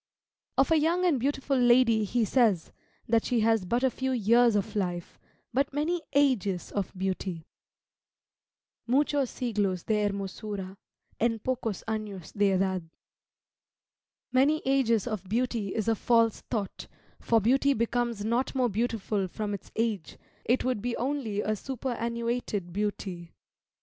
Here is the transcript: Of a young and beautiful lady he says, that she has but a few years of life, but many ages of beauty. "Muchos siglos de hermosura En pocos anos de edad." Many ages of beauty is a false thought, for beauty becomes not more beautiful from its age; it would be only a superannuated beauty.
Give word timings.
Of 0.57 0.71
a 0.71 0.79
young 0.79 1.05
and 1.05 1.19
beautiful 1.19 1.59
lady 1.59 2.05
he 2.05 2.25
says, 2.25 2.71
that 3.07 3.23
she 3.23 3.41
has 3.41 3.65
but 3.65 3.83
a 3.83 3.91
few 3.91 4.13
years 4.13 4.55
of 4.55 4.75
life, 4.75 5.19
but 5.53 5.71
many 5.75 6.01
ages 6.13 6.71
of 6.71 6.91
beauty. 6.97 7.45
"Muchos 8.87 9.29
siglos 9.29 9.85
de 9.85 10.03
hermosura 10.09 10.75
En 11.19 11.37
pocos 11.37 11.83
anos 11.87 12.31
de 12.31 12.49
edad." 12.53 12.89
Many 14.31 14.63
ages 14.65 15.05
of 15.05 15.29
beauty 15.29 15.75
is 15.75 15.87
a 15.87 15.93
false 15.93 16.41
thought, 16.49 16.87
for 17.19 17.39
beauty 17.39 17.75
becomes 17.75 18.25
not 18.25 18.55
more 18.55 18.69
beautiful 18.69 19.27
from 19.27 19.53
its 19.53 19.69
age; 19.75 20.17
it 20.45 20.65
would 20.65 20.81
be 20.81 20.97
only 20.97 21.41
a 21.41 21.55
superannuated 21.55 22.73
beauty. 22.73 23.33